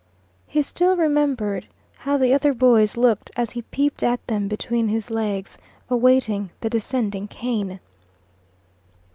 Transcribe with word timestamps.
He 0.47 0.63
still 0.63 0.95
remembered 0.97 1.67
how 1.99 2.17
the 2.17 2.33
other 2.33 2.55
boys 2.55 2.97
looked 2.97 3.29
as 3.37 3.51
he 3.51 3.61
peeped 3.61 4.01
at 4.01 4.25
them 4.25 4.47
between 4.47 4.87
his 4.87 5.11
legs, 5.11 5.59
awaiting 5.91 6.49
the 6.61 6.71
descending 6.71 7.27
cane. 7.27 7.79